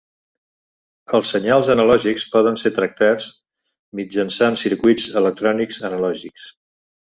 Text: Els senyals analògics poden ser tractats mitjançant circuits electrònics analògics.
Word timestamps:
Els 1.17 1.29
senyals 1.35 1.69
analògics 1.73 2.25
poden 2.37 2.57
ser 2.63 2.73
tractats 2.79 3.29
mitjançant 4.03 4.61
circuits 4.65 5.09
electrònics 5.25 5.83
analògics. 5.87 6.53